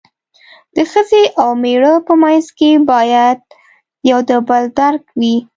[0.75, 3.39] د ښځې او مېړه په منځ کې باید
[4.09, 5.37] یو د بل درک وي.